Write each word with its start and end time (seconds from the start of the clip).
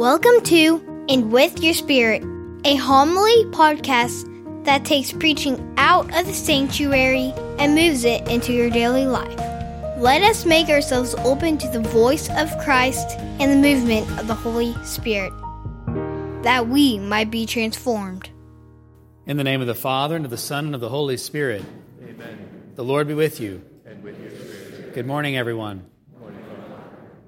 Welcome 0.00 0.40
to 0.44 1.04
And 1.10 1.30
With 1.30 1.62
Your 1.62 1.74
Spirit, 1.74 2.22
a 2.64 2.74
homily 2.76 3.44
podcast 3.50 4.64
that 4.64 4.86
takes 4.86 5.12
preaching 5.12 5.74
out 5.76 6.06
of 6.18 6.26
the 6.26 6.32
sanctuary 6.32 7.34
and 7.58 7.74
moves 7.74 8.06
it 8.06 8.26
into 8.26 8.54
your 8.54 8.70
daily 8.70 9.04
life. 9.04 9.38
Let 9.98 10.22
us 10.22 10.46
make 10.46 10.70
ourselves 10.70 11.14
open 11.16 11.58
to 11.58 11.68
the 11.68 11.80
voice 11.80 12.30
of 12.30 12.48
Christ 12.60 13.18
and 13.18 13.52
the 13.52 13.56
movement 13.56 14.10
of 14.18 14.26
the 14.26 14.34
Holy 14.34 14.74
Spirit, 14.84 15.34
that 16.44 16.68
we 16.68 16.98
might 16.98 17.30
be 17.30 17.44
transformed. 17.44 18.30
In 19.26 19.36
the 19.36 19.44
name 19.44 19.60
of 19.60 19.66
the 19.66 19.74
Father, 19.74 20.16
and 20.16 20.24
of 20.24 20.30
the 20.30 20.38
Son, 20.38 20.64
and 20.64 20.74
of 20.74 20.80
the 20.80 20.88
Holy 20.88 21.18
Spirit. 21.18 21.62
Amen. 22.02 22.72
The 22.74 22.84
Lord 22.84 23.06
be 23.06 23.12
with 23.12 23.38
you. 23.38 23.62
And 23.84 24.02
with 24.02 24.18
your 24.18 24.30
spirit. 24.30 24.94
Good 24.94 25.06
morning, 25.06 25.36
everyone. 25.36 25.84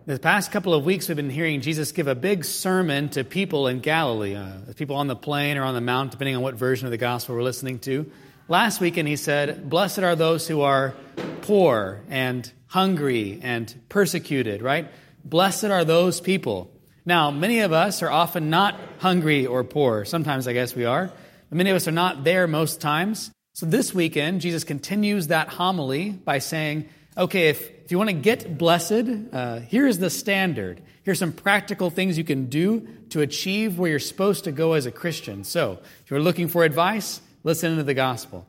The 0.05 0.19
past 0.19 0.51
couple 0.51 0.75
of 0.75 0.85
weeks, 0.85 1.07
we've 1.07 1.17
been 1.17 1.31
hearing 1.31 1.61
Jesus 1.61 1.93
give 1.93 2.09
a 2.09 2.17
big 2.17 2.45
sermon 2.45 3.09
to 3.11 3.23
people 3.23 3.69
in 3.69 3.79
Galilee, 3.79 4.35
uh, 4.35 4.73
people 4.75 4.97
on 4.97 5.07
the 5.07 5.15
plain 5.15 5.57
or 5.57 5.63
on 5.63 5.75
the 5.75 5.81
mount, 5.81 6.11
depending 6.11 6.35
on 6.35 6.43
what 6.43 6.57
version 6.57 6.87
of 6.89 6.91
the 6.91 6.97
gospel 6.97 7.37
we're 7.37 7.45
listening 7.45 7.79
to. 7.81 8.11
Last 8.49 8.81
weekend, 8.81 9.07
he 9.07 9.15
said, 9.15 9.71
Blessed 9.71 10.01
are 10.01 10.17
those 10.17 10.49
who 10.49 10.63
are 10.63 10.95
poor 11.43 12.03
and 12.09 12.51
hungry 12.67 13.39
and 13.45 13.73
persecuted, 13.89 14.61
right? 14.61 14.91
Blessed 15.25 15.67
are 15.67 15.85
those 15.85 16.21
people. 16.21 16.73
Now, 17.05 17.31
many 17.31 17.61
of 17.61 17.73
us 17.73 18.03
are 18.03 18.11
often 18.11 18.51
not 18.51 18.75
hungry 18.99 19.47
or 19.47 19.63
poor. 19.63 20.05
Sometimes 20.05 20.49
I 20.49 20.53
guess 20.53 20.75
we 20.75 20.85
are. 20.85 21.13
But 21.49 21.57
many 21.57 21.71
of 21.71 21.77
us 21.77 21.87
are 21.87 21.93
not 21.93 22.25
there 22.25 22.49
most 22.49 22.81
times. 22.81 23.31
So 23.53 23.67
this 23.67 23.95
weekend, 23.95 24.41
Jesus 24.41 24.65
continues 24.65 25.29
that 25.29 25.47
homily 25.47 26.11
by 26.11 26.41
saying, 26.41 26.89
okay, 27.17 27.49
if, 27.49 27.71
if 27.85 27.91
you 27.91 27.99
want 27.99 28.11
to 28.11 28.15
get 28.15 28.59
blessed, 28.59 29.05
uh, 29.33 29.61
here's 29.61 29.99
the 29.99 30.11
standard. 30.11 30.83
Here's 31.03 31.19
some 31.19 31.33
practical 31.33 31.91
things 31.91 32.17
you 32.17 32.25
can 32.25 32.47
do 32.47 32.87
to 33.11 33.21
achieve 33.21 33.79
where 33.79 33.91
you're 33.91 33.99
supposed 33.99 34.45
to 34.45 34.53
go 34.53 34.75
as 34.75 34.87
a 34.87 34.93
Christian. 34.93 35.45
So, 35.45 35.79
if 36.05 36.11
you're 36.11 36.21
looking 36.21 36.49
for 36.49 36.65
advice, 36.65 37.21
listen 37.43 37.77
to 37.77 37.83
the 37.83 37.95
gospel. 37.95 38.47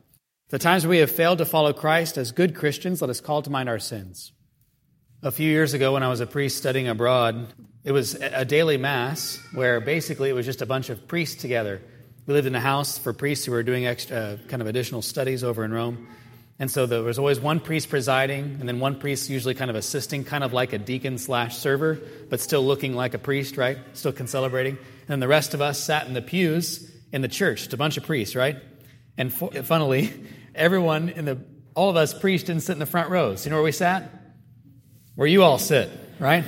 The 0.50 0.58
times 0.58 0.86
we 0.86 0.98
have 0.98 1.10
failed 1.10 1.38
to 1.38 1.46
follow 1.46 1.72
Christ 1.72 2.16
as 2.16 2.32
good 2.32 2.54
Christians, 2.54 3.00
let 3.00 3.10
us 3.10 3.20
call 3.20 3.42
to 3.42 3.50
mind 3.50 3.68
our 3.68 3.78
sins. 3.78 4.32
A 5.22 5.30
few 5.30 5.48
years 5.48 5.74
ago, 5.74 5.94
when 5.94 6.02
I 6.02 6.08
was 6.08 6.20
a 6.20 6.26
priest 6.26 6.58
studying 6.58 6.86
abroad, 6.86 7.52
it 7.82 7.92
was 7.92 8.14
a 8.14 8.44
daily 8.44 8.76
mass 8.76 9.40
where 9.52 9.80
basically 9.80 10.28
it 10.28 10.34
was 10.34 10.46
just 10.46 10.62
a 10.62 10.66
bunch 10.66 10.90
of 10.90 11.08
priests 11.08 11.40
together. 11.40 11.80
We 12.26 12.34
lived 12.34 12.46
in 12.46 12.54
a 12.54 12.60
house 12.60 12.98
for 12.98 13.12
priests 13.12 13.46
who 13.46 13.52
were 13.52 13.62
doing 13.62 13.86
extra, 13.86 14.16
uh, 14.16 14.36
kind 14.48 14.62
of 14.62 14.68
additional 14.68 15.02
studies 15.02 15.42
over 15.42 15.64
in 15.64 15.72
Rome. 15.72 16.08
And 16.58 16.70
so 16.70 16.86
there 16.86 17.02
was 17.02 17.18
always 17.18 17.40
one 17.40 17.58
priest 17.58 17.90
presiding, 17.90 18.58
and 18.60 18.68
then 18.68 18.78
one 18.78 18.98
priest 19.00 19.28
usually 19.28 19.54
kind 19.54 19.70
of 19.70 19.76
assisting, 19.76 20.22
kind 20.22 20.44
of 20.44 20.52
like 20.52 20.72
a 20.72 20.78
deacon 20.78 21.18
slash 21.18 21.58
server, 21.58 22.00
but 22.30 22.38
still 22.38 22.64
looking 22.64 22.94
like 22.94 23.12
a 23.14 23.18
priest, 23.18 23.56
right? 23.56 23.76
Still 23.94 24.14
celebrating. 24.26 24.76
And 24.76 25.08
then 25.08 25.20
the 25.20 25.28
rest 25.28 25.54
of 25.54 25.60
us 25.60 25.82
sat 25.82 26.06
in 26.06 26.14
the 26.14 26.22
pews 26.22 26.90
in 27.12 27.22
the 27.22 27.28
church, 27.28 27.58
just 27.58 27.72
a 27.72 27.76
bunch 27.76 27.96
of 27.96 28.04
priests, 28.04 28.36
right? 28.36 28.56
And 29.18 29.32
funnily, 29.32 30.12
everyone 30.54 31.08
in 31.08 31.24
the, 31.24 31.38
all 31.74 31.90
of 31.90 31.96
us 31.96 32.16
priests 32.16 32.46
didn't 32.46 32.62
sit 32.62 32.72
in 32.72 32.78
the 32.78 32.86
front 32.86 33.10
rows. 33.10 33.44
You 33.44 33.50
know 33.50 33.56
where 33.56 33.64
we 33.64 33.72
sat? 33.72 34.10
Where 35.16 35.26
you 35.26 35.42
all 35.42 35.58
sit, 35.58 35.90
right? 36.20 36.44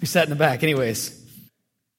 We 0.00 0.06
sat 0.06 0.24
in 0.24 0.30
the 0.30 0.36
back. 0.36 0.62
Anyways, 0.62 1.20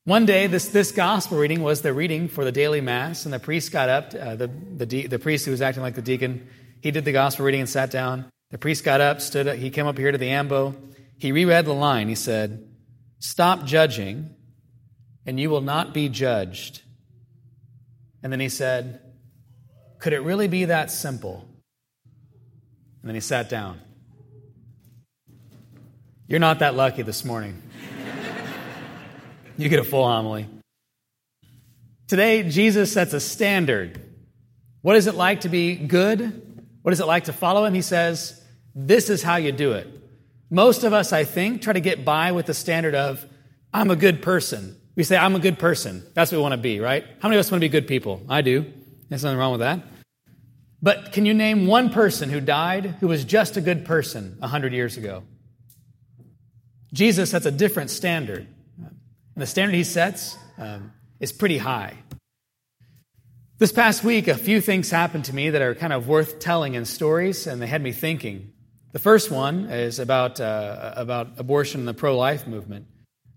one 0.06 0.26
day, 0.26 0.48
this, 0.48 0.70
this 0.70 0.92
gospel 0.92 1.38
reading 1.38 1.62
was 1.62 1.82
the 1.82 1.94
reading 1.94 2.28
for 2.28 2.44
the 2.44 2.52
daily 2.52 2.82
mass, 2.82 3.26
and 3.26 3.34
the 3.34 3.40
priest 3.40 3.72
got 3.72 3.90
up, 3.90 4.14
uh, 4.14 4.36
the, 4.36 4.48
the, 4.48 5.08
the 5.08 5.20
priest 5.20 5.46
who 5.46 5.52
was 5.52 5.62
acting 5.62 5.84
like 5.84 5.96
the 5.96 6.02
deacon, 6.02 6.48
he 6.84 6.92
did 6.92 7.06
the 7.06 7.14
gospel 7.14 7.46
reading 7.46 7.62
and 7.62 7.70
sat 7.70 7.92
down. 7.92 8.30
The 8.52 8.58
priest 8.58 8.84
got 8.84 9.00
up, 9.00 9.22
stood 9.22 9.48
up, 9.48 9.56
he 9.56 9.70
came 9.70 9.88
up 9.88 9.98
here 9.98 10.12
to 10.12 10.18
the 10.18 10.32
ambo. 10.32 10.76
He 11.18 11.32
reread 11.32 11.64
the 11.64 11.74
line. 11.74 12.10
He 12.10 12.16
said, 12.16 12.68
Stop 13.20 13.64
judging, 13.64 14.36
and 15.26 15.40
you 15.40 15.50
will 15.50 15.62
not 15.62 15.94
be 15.94 16.10
judged. 16.10 16.82
And 18.22 18.34
then 18.34 18.42
he 18.42 18.50
said, 18.50 19.00
Could 20.00 20.12
it 20.12 20.20
really 20.20 20.50
be 20.50 20.66
that 20.66 20.92
simple? 20.92 21.48
And 23.02 23.08
then 23.08 23.16
he 23.16 23.22
sat 23.22 23.48
down. 23.48 23.80
You're 26.28 26.42
not 26.42 26.60
that 26.60 26.76
lucky 26.76 27.02
this 27.02 27.24
morning. 27.24 27.62
you 29.58 29.70
get 29.70 29.80
a 29.80 29.86
full 29.86 30.06
homily. 30.06 30.50
Today, 32.10 32.44
Jesus 32.44 32.92
sets 32.92 33.14
a 33.14 33.22
standard. 33.22 34.02
What 34.82 34.98
is 34.98 35.08
it 35.08 35.16
like 35.16 35.42
to 35.42 35.50
be 35.50 35.76
good? 35.78 36.42
What 36.84 36.94
is 36.94 37.00
it 37.00 37.08
like 37.08 37.26
to 37.26 37.34
follow 37.34 37.66
him? 37.66 37.74
He 37.74 37.82
says, 37.82 38.42
This 38.76 39.10
is 39.10 39.24
how 39.24 39.38
you 39.38 39.52
do 39.52 39.72
it. 39.74 39.88
Most 40.50 40.84
of 40.84 40.94
us, 40.94 41.12
I 41.12 41.24
think, 41.24 41.62
try 41.62 41.74
to 41.74 41.80
get 41.80 42.06
by 42.06 42.32
with 42.32 42.46
the 42.46 42.54
standard 42.54 42.94
of, 42.94 43.26
I'm 43.74 43.90
a 43.90 43.96
good 43.96 44.22
person. 44.22 44.80
We 44.96 45.04
say, 45.04 45.18
I'm 45.18 45.36
a 45.36 45.40
good 45.40 45.58
person. 45.58 46.06
That's 46.14 46.32
what 46.32 46.38
we 46.38 46.42
want 46.44 46.52
to 46.52 46.60
be, 46.60 46.80
right? 46.80 47.04
How 47.20 47.28
many 47.28 47.38
of 47.38 47.40
us 47.40 47.50
want 47.50 47.60
to 47.60 47.68
be 47.68 47.70
good 47.70 47.88
people? 47.88 48.22
I 48.30 48.42
do. 48.42 48.72
There's 49.10 49.24
nothing 49.24 49.40
wrong 49.40 49.52
with 49.52 49.62
that. 49.62 49.82
But 50.82 51.14
can 51.14 51.26
you 51.26 51.34
name 51.34 51.66
one 51.66 51.90
person 51.90 52.30
who 52.30 52.42
died 52.42 52.98
who 53.00 53.08
was 53.08 53.24
just 53.24 53.58
a 53.58 53.62
good 53.62 53.86
person 53.86 54.36
100 54.40 54.74
years 54.74 54.98
ago? 54.98 55.24
Jesus 56.92 57.32
sets 57.32 57.46
a 57.46 57.52
different 57.52 57.90
standard. 57.90 58.46
And 58.78 59.42
the 59.42 59.48
standard 59.48 59.76
he 59.76 59.84
sets 59.84 60.38
um, 60.58 60.92
is 61.20 61.32
pretty 61.32 61.58
high. 61.58 61.98
This 63.60 63.72
past 63.72 64.04
week, 64.04 64.28
a 64.28 64.36
few 64.36 64.62
things 64.62 64.90
happened 64.90 65.26
to 65.26 65.36
me 65.36 65.52
that 65.52 65.62
are 65.62 65.76
kind 65.76 65.94
of 65.94 66.08
worth 66.08 66.40
telling 66.40 66.74
in 66.74 66.86
stories, 66.86 67.46
and 67.46 67.62
they 67.62 67.68
had 67.68 67.84
me 67.84 67.92
thinking. 67.92 68.52
The 68.94 69.00
first 69.00 69.30
one 69.30 69.66
is 69.70 70.00
about, 70.00 70.40
uh, 70.40 70.94
about 70.96 71.34
abortion 71.38 71.82
and 71.82 71.88
the 71.88 71.94
pro 71.94 72.18
life 72.18 72.48
movement. 72.48 72.88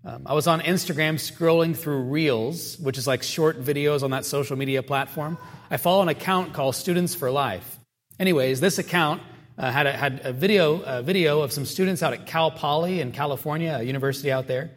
Um, 0.03 0.23
I 0.25 0.33
was 0.33 0.47
on 0.47 0.61
Instagram 0.61 1.15
scrolling 1.15 1.77
through 1.77 2.01
Reels, 2.01 2.79
which 2.79 2.97
is 2.97 3.05
like 3.05 3.21
short 3.21 3.61
videos 3.61 4.01
on 4.01 4.09
that 4.09 4.25
social 4.25 4.57
media 4.57 4.81
platform. 4.81 5.37
I 5.69 5.77
follow 5.77 6.01
an 6.01 6.09
account 6.09 6.51
called 6.51 6.73
Students 6.73 7.13
for 7.13 7.29
Life. 7.29 7.77
Anyways, 8.19 8.59
this 8.59 8.79
account 8.79 9.21
uh, 9.55 9.71
had, 9.71 9.85
a, 9.85 9.91
had 9.91 10.21
a, 10.23 10.33
video, 10.33 10.81
a 10.81 11.03
video 11.03 11.41
of 11.41 11.51
some 11.51 11.63
students 11.63 12.01
out 12.01 12.13
at 12.13 12.25
Cal 12.25 12.49
Poly 12.49 13.01
in 13.01 13.11
California, 13.11 13.77
a 13.79 13.83
university 13.83 14.31
out 14.31 14.47
there. 14.47 14.71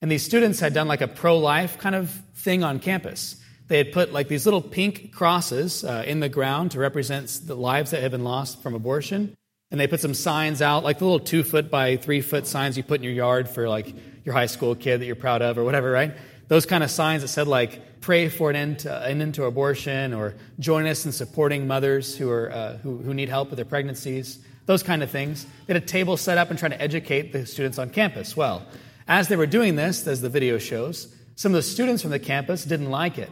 And 0.00 0.10
these 0.10 0.24
students 0.24 0.60
had 0.60 0.72
done 0.72 0.86
like 0.86 1.00
a 1.00 1.08
pro 1.08 1.38
life 1.38 1.78
kind 1.78 1.96
of 1.96 2.10
thing 2.36 2.62
on 2.62 2.78
campus. 2.78 3.40
They 3.68 3.78
had 3.78 3.92
put 3.92 4.12
like 4.12 4.28
these 4.28 4.44
little 4.44 4.60
pink 4.60 5.12
crosses 5.12 5.84
uh, 5.84 6.04
in 6.06 6.20
the 6.20 6.28
ground 6.28 6.72
to 6.72 6.78
represent 6.78 7.40
the 7.44 7.54
lives 7.54 7.92
that 7.92 8.02
had 8.02 8.10
been 8.10 8.24
lost 8.24 8.62
from 8.62 8.74
abortion. 8.74 9.34
And 9.70 9.80
they 9.80 9.86
put 9.86 10.00
some 10.00 10.14
signs 10.14 10.62
out, 10.62 10.84
like 10.84 10.98
the 10.98 11.04
little 11.04 11.20
two 11.20 11.42
foot 11.42 11.70
by 11.70 11.96
three 11.96 12.20
foot 12.20 12.46
signs 12.46 12.76
you 12.76 12.82
put 12.82 13.00
in 13.00 13.04
your 13.04 13.12
yard 13.12 13.48
for 13.48 13.68
like 13.68 13.92
your 14.24 14.34
high 14.34 14.46
school 14.46 14.74
kid 14.74 15.00
that 15.00 15.06
you're 15.06 15.16
proud 15.16 15.42
of 15.42 15.58
or 15.58 15.64
whatever, 15.64 15.90
right? 15.90 16.14
Those 16.48 16.66
kind 16.66 16.84
of 16.84 16.90
signs 16.90 17.22
that 17.22 17.28
said 17.28 17.48
like 17.48 18.00
pray 18.00 18.28
for 18.28 18.50
an 18.50 18.56
end 18.56 18.80
to, 18.80 19.02
an 19.02 19.22
end 19.22 19.34
to 19.34 19.44
abortion 19.44 20.12
or 20.12 20.34
join 20.58 20.86
us 20.86 21.06
in 21.06 21.12
supporting 21.12 21.66
mothers 21.66 22.16
who, 22.16 22.30
are, 22.30 22.52
uh, 22.52 22.76
who, 22.78 22.98
who 22.98 23.14
need 23.14 23.30
help 23.30 23.48
with 23.48 23.56
their 23.56 23.64
pregnancies, 23.64 24.38
those 24.66 24.82
kind 24.82 25.02
of 25.02 25.10
things. 25.10 25.46
They 25.66 25.72
had 25.72 25.82
a 25.82 25.86
table 25.86 26.18
set 26.18 26.36
up 26.36 26.50
and 26.50 26.58
trying 26.58 26.72
to 26.72 26.80
educate 26.80 27.32
the 27.32 27.46
students 27.46 27.78
on 27.78 27.88
campus. 27.88 28.36
Well, 28.36 28.66
as 29.08 29.28
they 29.28 29.36
were 29.36 29.46
doing 29.46 29.76
this, 29.76 30.06
as 30.06 30.20
the 30.20 30.28
video 30.28 30.58
shows, 30.58 31.14
some 31.34 31.52
of 31.52 31.56
the 31.56 31.62
students 31.62 32.02
from 32.02 32.10
the 32.10 32.18
campus 32.18 32.64
didn't 32.64 32.90
like 32.90 33.16
it. 33.18 33.30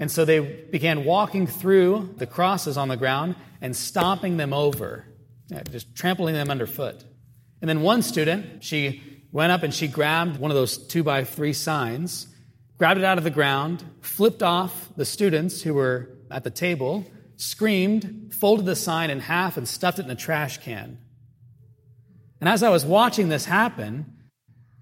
And 0.00 0.10
so 0.10 0.24
they 0.24 0.40
began 0.40 1.04
walking 1.04 1.46
through 1.46 2.14
the 2.16 2.26
crosses 2.26 2.78
on 2.78 2.88
the 2.88 2.96
ground 2.96 3.36
and 3.60 3.76
stomping 3.76 4.38
them 4.38 4.54
over, 4.54 5.04
just 5.70 5.94
trampling 5.94 6.34
them 6.34 6.50
underfoot. 6.50 7.04
And 7.60 7.68
then 7.68 7.82
one 7.82 8.00
student, 8.00 8.64
she 8.64 9.02
went 9.30 9.52
up 9.52 9.62
and 9.62 9.74
she 9.74 9.86
grabbed 9.86 10.38
one 10.38 10.50
of 10.50 10.56
those 10.56 10.78
two 10.78 11.02
by 11.02 11.24
three 11.24 11.52
signs, 11.52 12.26
grabbed 12.78 12.98
it 12.98 13.04
out 13.04 13.18
of 13.18 13.24
the 13.24 13.30
ground, 13.30 13.84
flipped 14.00 14.42
off 14.42 14.88
the 14.96 15.04
students 15.04 15.60
who 15.60 15.74
were 15.74 16.08
at 16.30 16.44
the 16.44 16.50
table, 16.50 17.04
screamed, 17.36 18.34
folded 18.40 18.64
the 18.64 18.76
sign 18.76 19.10
in 19.10 19.20
half, 19.20 19.58
and 19.58 19.68
stuffed 19.68 19.98
it 19.98 20.06
in 20.06 20.10
a 20.10 20.16
trash 20.16 20.58
can. 20.58 20.96
And 22.40 22.48
as 22.48 22.62
I 22.62 22.70
was 22.70 22.86
watching 22.86 23.28
this 23.28 23.44
happen, 23.44 24.16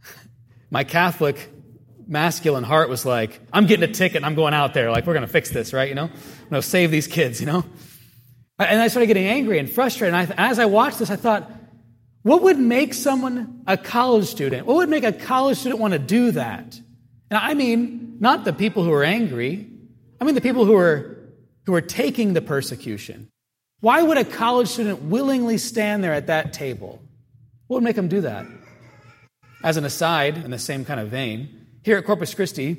my 0.71 0.85
Catholic 0.85 1.51
masculine 2.09 2.65
heart 2.65 2.89
was 2.89 3.05
like, 3.05 3.41
I'm 3.53 3.67
getting 3.67 3.89
a 3.89 3.93
ticket 3.93 4.25
I'm 4.25 4.35
going 4.35 4.55
out 4.55 4.75
there. 4.75 4.91
Like, 4.91 5.07
we're 5.07 5.13
going 5.13 5.27
to 5.27 5.33
fix 5.33 5.51
this, 5.51 5.73
right? 5.73 5.89
You 5.89 5.95
know, 5.95 6.11
to 6.51 6.63
save 6.63 6.91
these 6.91 7.07
kids, 7.07 7.41
you 7.41 7.47
know? 7.47 7.65
And 8.59 8.81
I 8.81 8.89
started 8.89 9.07
getting 9.07 9.27
angry 9.27 9.59
and 9.59 9.71
frustrated. 9.71 10.15
And 10.15 10.33
I, 10.33 10.49
as 10.51 10.59
I 10.59 10.65
watched 10.67 10.99
this, 10.99 11.11
I 11.11 11.17
thought, 11.17 11.49
what 12.23 12.43
would 12.43 12.59
make 12.59 12.95
someone 12.95 13.63
a 13.67 13.77
college 13.77 14.27
student? 14.27 14.67
What 14.67 14.77
would 14.79 14.89
make 14.89 15.05
a 15.05 15.13
college 15.13 15.59
student 15.59 15.81
want 15.81 15.93
to 15.93 15.99
do 15.99 16.33
that? 16.33 16.81
And 17.31 17.39
I 17.39 17.55
mean, 17.55 18.17
not 18.19 18.45
the 18.45 18.53
people 18.53 18.83
who 18.83 18.93
are 18.93 19.05
angry. 19.05 19.71
I 20.21 20.25
mean 20.25 20.35
the 20.35 20.41
people 20.41 20.65
who 20.65 20.75
are, 20.75 21.17
who 21.67 21.75
are 21.75 21.81
taking 21.81 22.33
the 22.33 22.41
persecution. 22.41 23.29
Why 23.81 24.03
would 24.03 24.19
a 24.19 24.25
college 24.25 24.69
student 24.69 25.03
willingly 25.03 25.59
stand 25.59 26.03
there 26.03 26.13
at 26.13 26.27
that 26.27 26.53
table? 26.53 27.01
What 27.69 27.77
would 27.77 27.85
make 27.85 27.97
them 27.97 28.09
do 28.09 28.23
that? 28.23 28.47
As 29.63 29.77
an 29.77 29.85
aside, 29.85 30.39
in 30.39 30.51
the 30.51 30.59
same 30.59 30.85
kind 30.85 30.99
of 30.99 31.09
vein, 31.09 31.58
here 31.89 31.97
at 31.97 32.05
Corpus 32.05 32.35
Christi, 32.35 32.77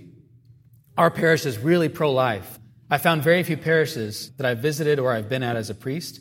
our 0.95 1.09
parish 1.09 1.43
is 1.47 1.57
really 1.57 1.89
pro 1.89 2.11
life. 2.11 2.59
I 2.91 2.99
found 2.99 3.23
very 3.23 3.41
few 3.41 3.57
parishes 3.57 4.29
that 4.37 4.45
I've 4.45 4.59
visited 4.59 4.99
or 4.99 5.11
I've 5.11 5.27
been 5.27 5.41
at 5.41 5.55
as 5.55 5.71
a 5.71 5.73
priest 5.73 6.19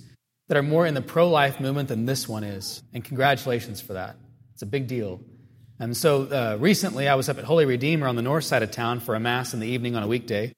that 0.49 0.57
are 0.57 0.63
more 0.63 0.87
in 0.87 0.95
the 0.95 1.03
pro 1.03 1.29
life 1.29 1.61
movement 1.61 1.91
than 1.91 2.07
this 2.07 2.27
one 2.27 2.45
is. 2.45 2.83
And 2.95 3.05
congratulations 3.05 3.83
for 3.83 3.93
that. 3.93 4.17
It's 4.55 4.63
a 4.63 4.67
big 4.67 4.87
deal. 4.87 5.21
And 5.79 5.95
so 5.95 6.23
uh, 6.23 6.57
recently 6.59 7.09
I 7.09 7.17
was 7.17 7.29
up 7.29 7.37
at 7.37 7.45
Holy 7.45 7.67
Redeemer 7.67 8.09
on 8.09 8.17
the 8.17 8.23
north 8.23 8.45
side 8.45 8.63
of 8.63 8.71
town 8.71 9.01
for 9.01 9.15
a 9.15 9.21
Mass 9.21 9.53
in 9.53 9.61
the 9.61 9.69
evening 9.69 9.95
on 9.95 10.03
a 10.03 10.09
weekday. 10.09 10.55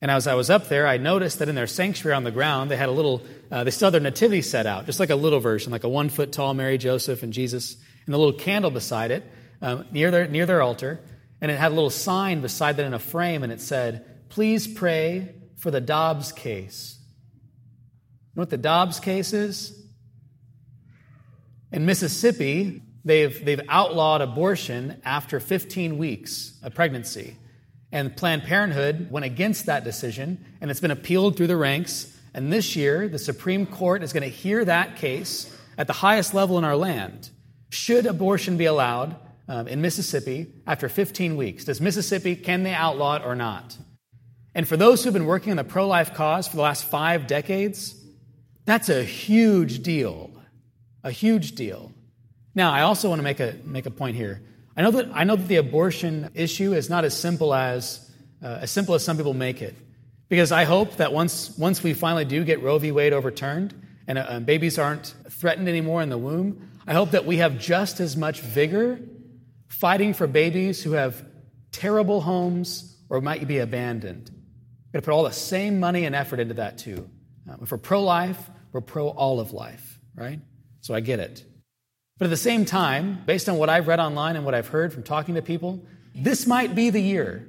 And 0.00 0.10
as 0.10 0.26
I 0.26 0.36
was 0.36 0.48
up 0.48 0.68
there, 0.70 0.86
I 0.86 0.96
noticed 0.96 1.40
that 1.40 1.50
in 1.50 1.54
their 1.54 1.66
sanctuary 1.66 2.16
on 2.16 2.24
the 2.24 2.30
ground, 2.30 2.70
they 2.70 2.78
had 2.78 2.88
a 2.88 2.92
little, 2.92 3.20
uh, 3.50 3.62
they 3.62 3.70
still 3.70 3.88
had 3.88 3.92
their 3.92 4.00
nativity 4.00 4.40
set 4.40 4.64
out, 4.64 4.86
just 4.86 5.00
like 5.00 5.10
a 5.10 5.16
little 5.16 5.40
version, 5.40 5.70
like 5.70 5.84
a 5.84 5.88
one 5.90 6.08
foot 6.08 6.32
tall 6.32 6.54
Mary, 6.54 6.78
Joseph, 6.78 7.22
and 7.22 7.34
Jesus, 7.34 7.76
and 8.06 8.14
a 8.14 8.18
little 8.18 8.32
candle 8.32 8.70
beside 8.70 9.10
it 9.10 9.22
um, 9.60 9.84
near, 9.92 10.10
their, 10.10 10.26
near 10.26 10.46
their 10.46 10.62
altar. 10.62 10.98
And 11.44 11.50
it 11.50 11.58
had 11.58 11.72
a 11.72 11.74
little 11.74 11.90
sign 11.90 12.40
beside 12.40 12.78
that 12.78 12.86
in 12.86 12.94
a 12.94 12.98
frame, 12.98 13.42
and 13.42 13.52
it 13.52 13.60
said, 13.60 14.30
Please 14.30 14.66
pray 14.66 15.34
for 15.58 15.70
the 15.70 15.78
Dobbs 15.78 16.32
case. 16.32 16.96
You 17.02 18.36
know 18.36 18.40
what 18.40 18.48
the 18.48 18.56
Dobbs 18.56 18.98
case 18.98 19.34
is? 19.34 19.78
In 21.70 21.84
Mississippi, 21.84 22.80
they've, 23.04 23.44
they've 23.44 23.60
outlawed 23.68 24.22
abortion 24.22 25.02
after 25.04 25.38
15 25.38 25.98
weeks 25.98 26.58
of 26.62 26.74
pregnancy. 26.74 27.36
And 27.92 28.16
Planned 28.16 28.44
Parenthood 28.44 29.10
went 29.10 29.26
against 29.26 29.66
that 29.66 29.84
decision, 29.84 30.42
and 30.62 30.70
it's 30.70 30.80
been 30.80 30.90
appealed 30.90 31.36
through 31.36 31.48
the 31.48 31.58
ranks. 31.58 32.10
And 32.32 32.50
this 32.50 32.74
year, 32.74 33.06
the 33.06 33.18
Supreme 33.18 33.66
Court 33.66 34.02
is 34.02 34.14
going 34.14 34.22
to 34.22 34.34
hear 34.34 34.64
that 34.64 34.96
case 34.96 35.54
at 35.76 35.88
the 35.88 35.92
highest 35.92 36.32
level 36.32 36.56
in 36.56 36.64
our 36.64 36.74
land. 36.74 37.28
Should 37.68 38.06
abortion 38.06 38.56
be 38.56 38.64
allowed 38.64 39.16
um, 39.48 39.68
in 39.68 39.80
Mississippi 39.80 40.52
after 40.66 40.88
15 40.88 41.36
weeks? 41.36 41.64
Does 41.64 41.80
Mississippi, 41.80 42.36
can 42.36 42.62
they 42.62 42.74
outlaw 42.74 43.16
it 43.16 43.22
or 43.24 43.34
not? 43.34 43.76
And 44.54 44.68
for 44.68 44.76
those 44.76 45.02
who've 45.02 45.12
been 45.12 45.26
working 45.26 45.50
on 45.50 45.56
the 45.56 45.64
pro 45.64 45.86
life 45.86 46.14
cause 46.14 46.46
for 46.46 46.56
the 46.56 46.62
last 46.62 46.84
five 46.84 47.26
decades, 47.26 47.94
that's 48.64 48.88
a 48.88 49.02
huge 49.02 49.82
deal. 49.82 50.30
A 51.02 51.10
huge 51.10 51.54
deal. 51.54 51.92
Now, 52.54 52.72
I 52.72 52.82
also 52.82 53.08
want 53.08 53.18
to 53.18 53.24
make 53.24 53.40
a, 53.40 53.56
make 53.64 53.86
a 53.86 53.90
point 53.90 54.16
here. 54.16 54.42
I 54.76 54.82
know 54.82 54.90
that, 54.92 55.08
I 55.12 55.24
know 55.24 55.36
that 55.36 55.48
the 55.48 55.56
abortion 55.56 56.30
issue 56.34 56.72
is 56.72 56.88
not 56.88 57.04
as 57.04 57.16
simple 57.16 57.52
as, 57.52 58.10
uh, 58.42 58.58
as 58.62 58.70
simple 58.70 58.94
as 58.94 59.04
some 59.04 59.16
people 59.16 59.34
make 59.34 59.60
it. 59.60 59.74
Because 60.28 60.52
I 60.52 60.64
hope 60.64 60.96
that 60.96 61.12
once, 61.12 61.56
once 61.58 61.82
we 61.82 61.94
finally 61.94 62.24
do 62.24 62.44
get 62.44 62.62
Roe 62.62 62.78
v. 62.78 62.90
Wade 62.90 63.12
overturned 63.12 63.74
and 64.06 64.18
uh, 64.18 64.40
babies 64.40 64.78
aren't 64.78 65.14
threatened 65.30 65.68
anymore 65.68 66.02
in 66.02 66.08
the 66.08 66.18
womb, 66.18 66.70
I 66.86 66.94
hope 66.94 67.10
that 67.10 67.26
we 67.26 67.38
have 67.38 67.58
just 67.58 68.00
as 68.00 68.16
much 68.16 68.40
vigor 68.40 69.00
fighting 69.68 70.14
for 70.14 70.26
babies 70.26 70.82
who 70.82 70.92
have 70.92 71.24
terrible 71.72 72.20
homes 72.20 72.96
or 73.08 73.20
might 73.20 73.46
be 73.46 73.58
abandoned. 73.58 74.30
We're 74.30 75.00
going 75.00 75.02
to 75.02 75.06
put 75.06 75.14
all 75.14 75.24
the 75.24 75.32
same 75.32 75.80
money 75.80 76.04
and 76.04 76.14
effort 76.14 76.40
into 76.40 76.54
that 76.54 76.78
too. 76.78 77.08
Uh, 77.48 77.56
if 77.62 77.70
we're 77.70 77.78
pro 77.78 78.02
life, 78.02 78.50
we're 78.72 78.80
pro 78.80 79.08
all 79.08 79.40
of 79.40 79.52
life, 79.52 79.98
right? 80.14 80.40
So 80.80 80.94
I 80.94 81.00
get 81.00 81.20
it. 81.20 81.44
But 82.18 82.26
at 82.26 82.30
the 82.30 82.36
same 82.36 82.64
time, 82.64 83.22
based 83.26 83.48
on 83.48 83.58
what 83.58 83.68
I've 83.68 83.88
read 83.88 83.98
online 83.98 84.36
and 84.36 84.44
what 84.44 84.54
I've 84.54 84.68
heard 84.68 84.92
from 84.92 85.02
talking 85.02 85.34
to 85.34 85.42
people, 85.42 85.84
this 86.14 86.46
might 86.46 86.74
be 86.74 86.90
the 86.90 87.00
year 87.00 87.48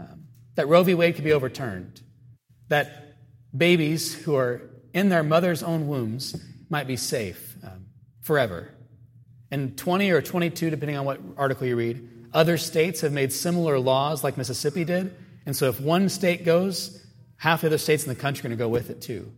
um, 0.00 0.24
that 0.56 0.66
Roe 0.66 0.82
v. 0.82 0.94
Wade 0.94 1.14
could 1.14 1.24
be 1.24 1.32
overturned. 1.32 2.02
That 2.68 3.16
babies 3.56 4.14
who 4.14 4.34
are 4.34 4.62
in 4.92 5.10
their 5.10 5.22
mother's 5.22 5.62
own 5.62 5.86
wombs 5.86 6.34
might 6.68 6.88
be 6.88 6.96
safe 6.96 7.56
um, 7.62 7.86
forever. 8.22 8.73
And 9.54 9.78
20 9.78 10.10
or 10.10 10.20
22, 10.20 10.70
depending 10.70 10.96
on 10.96 11.04
what 11.04 11.20
article 11.36 11.64
you 11.64 11.76
read, 11.76 12.26
other 12.32 12.58
states 12.58 13.02
have 13.02 13.12
made 13.12 13.32
similar 13.32 13.78
laws 13.78 14.24
like 14.24 14.36
Mississippi 14.36 14.84
did. 14.84 15.14
And 15.46 15.54
so 15.54 15.68
if 15.68 15.80
one 15.80 16.08
state 16.08 16.44
goes, 16.44 17.06
half 17.36 17.60
the 17.60 17.68
other 17.68 17.78
states 17.78 18.02
in 18.02 18.08
the 18.08 18.16
country 18.16 18.40
are 18.40 18.48
going 18.48 18.58
to 18.58 18.64
go 18.64 18.68
with 18.68 18.90
it 18.90 19.00
too. 19.00 19.30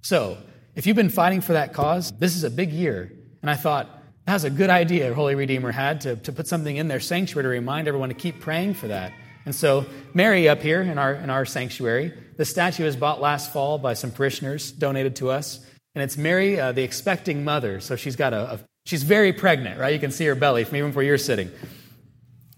So 0.00 0.36
if 0.74 0.88
you've 0.88 0.96
been 0.96 1.10
fighting 1.10 1.42
for 1.42 1.52
that 1.52 1.74
cause, 1.74 2.10
this 2.18 2.34
is 2.34 2.42
a 2.42 2.50
big 2.50 2.72
year 2.72 3.12
and 3.40 3.48
I 3.48 3.54
thought, 3.54 3.88
that 4.26 4.34
was 4.34 4.42
a 4.42 4.50
good 4.50 4.68
idea 4.68 5.14
Holy 5.14 5.36
Redeemer 5.36 5.70
had 5.70 6.00
to, 6.00 6.16
to 6.16 6.32
put 6.32 6.48
something 6.48 6.76
in 6.76 6.88
their 6.88 6.98
sanctuary 6.98 7.44
to 7.44 7.48
remind 7.48 7.86
everyone 7.86 8.08
to 8.08 8.16
keep 8.16 8.40
praying 8.40 8.74
for 8.74 8.88
that. 8.88 9.12
And 9.44 9.54
so, 9.54 9.86
Mary 10.12 10.48
up 10.48 10.60
here 10.60 10.82
in 10.82 10.98
our, 10.98 11.14
in 11.14 11.30
our 11.30 11.44
sanctuary, 11.44 12.12
the 12.36 12.44
statue 12.44 12.84
was 12.84 12.96
bought 12.96 13.20
last 13.20 13.52
fall 13.52 13.78
by 13.78 13.94
some 13.94 14.10
parishioners, 14.10 14.72
donated 14.72 15.16
to 15.16 15.30
us. 15.30 15.64
And 15.94 16.02
it's 16.02 16.16
Mary, 16.16 16.58
uh, 16.58 16.72
the 16.72 16.82
expecting 16.82 17.44
mother. 17.44 17.80
So 17.80 17.96
she's 17.96 18.16
got 18.16 18.32
a, 18.32 18.54
a, 18.54 18.60
she's 18.84 19.02
very 19.02 19.32
pregnant, 19.32 19.78
right? 19.78 19.92
You 19.92 20.00
can 20.00 20.10
see 20.10 20.24
her 20.26 20.34
belly 20.34 20.64
from 20.64 20.76
even 20.76 20.92
where 20.92 21.04
you're 21.04 21.18
sitting. 21.18 21.50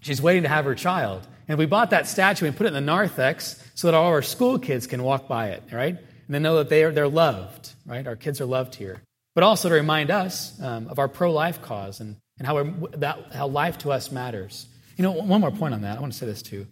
She's 0.01 0.21
waiting 0.21 0.43
to 0.43 0.49
have 0.49 0.65
her 0.65 0.75
child. 0.75 1.27
And 1.47 1.57
we 1.57 1.65
bought 1.65 1.91
that 1.91 2.07
statue 2.07 2.45
and 2.45 2.55
put 2.55 2.65
it 2.65 2.69
in 2.69 2.73
the 2.73 2.81
narthex 2.81 3.63
so 3.75 3.87
that 3.87 3.93
all 3.93 4.07
our 4.07 4.21
school 4.21 4.57
kids 4.59 4.87
can 4.87 5.03
walk 5.03 5.27
by 5.27 5.49
it, 5.49 5.63
right? 5.71 5.95
And 5.97 6.35
they 6.35 6.39
know 6.39 6.57
that 6.57 6.69
they 6.69 6.83
are, 6.83 6.91
they're 6.91 7.07
loved, 7.07 7.71
right? 7.85 8.05
Our 8.07 8.15
kids 8.15 8.41
are 8.41 8.45
loved 8.45 8.75
here 8.75 9.01
but 9.35 9.43
also 9.43 9.69
to 9.69 9.75
remind 9.75 10.09
us 10.09 10.59
um, 10.61 10.87
of 10.87 10.97
our 10.97 11.09
pro 11.09 11.31
life 11.31 11.61
cause 11.61 11.99
and, 11.99 12.15
and 12.39 12.47
how, 12.47 12.63
that, 12.97 13.33
how 13.33 13.47
life 13.47 13.77
to 13.79 13.91
us 13.91 14.11
matters. 14.11 14.67
You 14.97 15.03
know, 15.03 15.11
one 15.11 15.41
more 15.41 15.51
point 15.51 15.73
on 15.73 15.81
that. 15.81 15.97
I 15.97 16.01
want 16.01 16.13
to 16.13 16.17
say 16.17 16.25
this 16.25 16.41
too. 16.41 16.65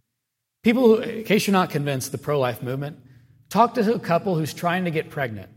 People 0.64 0.84
who, 0.84 0.96
in 1.02 1.26
case 1.26 1.46
you're 1.46 1.52
not 1.52 1.70
convinced, 1.70 2.14
the 2.14 2.18
pro 2.18 2.40
life 2.40 2.64
movement, 2.64 2.98
talk 3.50 3.74
to 3.74 3.94
a 3.94 4.00
couple 4.00 4.36
who's 4.36 4.54
trying 4.54 4.86
to 4.86 4.92
get 4.92 5.10
pregnant 5.10 5.50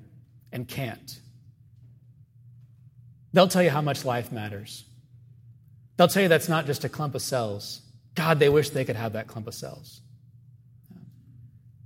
and 0.52 0.66
can't. 0.66 1.20
They'll 3.36 3.48
tell 3.48 3.62
you 3.62 3.68
how 3.68 3.82
much 3.82 4.06
life 4.06 4.32
matters. 4.32 4.82
They'll 5.98 6.08
tell 6.08 6.22
you 6.22 6.28
that's 6.30 6.48
not 6.48 6.64
just 6.64 6.84
a 6.84 6.88
clump 6.88 7.14
of 7.14 7.20
cells. 7.20 7.82
God, 8.14 8.38
they 8.38 8.48
wish 8.48 8.70
they 8.70 8.86
could 8.86 8.96
have 8.96 9.12
that 9.12 9.26
clump 9.26 9.46
of 9.46 9.54
cells. 9.54 10.00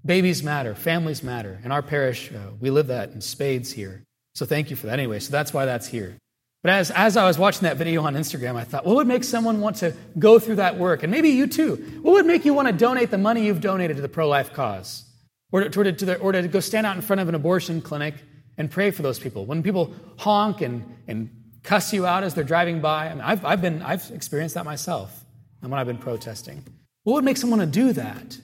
Babies 0.06 0.44
matter, 0.44 0.76
families 0.76 1.24
matter. 1.24 1.60
In 1.64 1.72
our 1.72 1.82
parish, 1.82 2.30
uh, 2.30 2.52
we 2.60 2.70
live 2.70 2.86
that 2.86 3.10
in 3.10 3.20
spades 3.20 3.72
here. 3.72 4.04
So 4.36 4.46
thank 4.46 4.70
you 4.70 4.76
for 4.76 4.86
that 4.86 5.00
anyway. 5.00 5.18
So 5.18 5.32
that's 5.32 5.52
why 5.52 5.64
that's 5.64 5.88
here. 5.88 6.16
But 6.62 6.70
as, 6.70 6.92
as 6.92 7.16
I 7.16 7.24
was 7.24 7.36
watching 7.36 7.62
that 7.62 7.78
video 7.78 8.04
on 8.04 8.14
Instagram, 8.14 8.54
I 8.54 8.62
thought, 8.62 8.86
what 8.86 8.94
would 8.94 9.08
make 9.08 9.24
someone 9.24 9.60
want 9.60 9.74
to 9.78 9.92
go 10.20 10.38
through 10.38 10.56
that 10.56 10.78
work? 10.78 11.02
And 11.02 11.10
maybe 11.10 11.30
you 11.30 11.48
too. 11.48 11.74
What 12.02 12.12
would 12.12 12.26
make 12.26 12.44
you 12.44 12.54
want 12.54 12.68
to 12.68 12.72
donate 12.72 13.10
the 13.10 13.18
money 13.18 13.46
you've 13.46 13.60
donated 13.60 13.96
to 13.96 14.02
the 14.02 14.08
pro 14.08 14.28
life 14.28 14.52
cause? 14.52 15.02
Or 15.50 15.64
to, 15.64 15.68
to, 15.68 15.92
to 15.92 16.04
the, 16.04 16.16
or 16.18 16.30
to 16.30 16.46
go 16.46 16.60
stand 16.60 16.86
out 16.86 16.94
in 16.94 17.02
front 17.02 17.18
of 17.18 17.28
an 17.28 17.34
abortion 17.34 17.82
clinic 17.82 18.14
and 18.56 18.70
pray 18.70 18.92
for 18.92 19.02
those 19.02 19.18
people? 19.18 19.46
When 19.46 19.64
people 19.64 19.92
honk 20.16 20.60
and, 20.60 20.96
and 21.08 21.39
cuss 21.62 21.92
you 21.92 22.06
out 22.06 22.22
as 22.22 22.34
they're 22.34 22.44
driving 22.44 22.80
by, 22.80 23.06
I 23.06 23.14
mean, 23.14 23.20
I've, 23.20 23.44
I've, 23.44 23.60
been, 23.60 23.82
I've 23.82 24.10
experienced 24.10 24.54
that 24.54 24.64
myself 24.64 25.24
and 25.62 25.70
when 25.70 25.80
I've 25.80 25.86
been 25.86 25.98
protesting. 25.98 26.64
What 27.04 27.14
would 27.14 27.24
make 27.24 27.36
someone 27.36 27.60
to 27.60 27.66
do 27.66 27.92
that? 27.92 28.38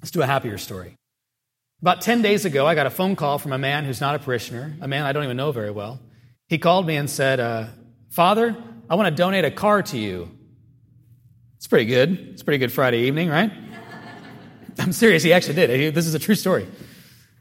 Let's 0.00 0.10
do 0.10 0.22
a 0.22 0.26
happier 0.26 0.58
story. 0.58 0.96
About 1.80 2.00
10 2.00 2.22
days 2.22 2.44
ago, 2.44 2.66
I 2.66 2.74
got 2.74 2.86
a 2.86 2.90
phone 2.90 3.14
call 3.14 3.38
from 3.38 3.52
a 3.52 3.58
man 3.58 3.84
who's 3.84 4.00
not 4.00 4.14
a 4.14 4.18
parishioner, 4.18 4.76
a 4.80 4.88
man 4.88 5.04
I 5.04 5.12
don't 5.12 5.24
even 5.24 5.36
know 5.36 5.52
very 5.52 5.70
well. 5.70 6.00
He 6.48 6.58
called 6.58 6.86
me 6.86 6.96
and 6.96 7.08
said, 7.08 7.40
uh, 7.40 7.66
Father, 8.10 8.56
I 8.90 8.94
want 8.94 9.08
to 9.08 9.14
donate 9.14 9.44
a 9.44 9.50
car 9.50 9.82
to 9.82 9.98
you. 9.98 10.30
It's 11.56 11.66
pretty 11.66 11.84
good. 11.84 12.30
It's 12.32 12.42
pretty 12.42 12.58
good 12.58 12.72
Friday 12.72 13.02
evening, 13.02 13.28
right? 13.28 13.52
I'm 14.78 14.92
serious, 14.92 15.22
he 15.22 15.32
actually 15.32 15.54
did. 15.54 15.94
This 15.94 16.06
is 16.06 16.14
a 16.14 16.18
true 16.18 16.34
story. 16.34 16.66